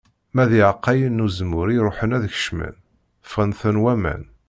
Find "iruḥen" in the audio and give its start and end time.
1.79-2.15